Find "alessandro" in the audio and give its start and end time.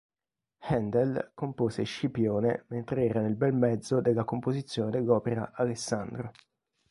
5.53-6.31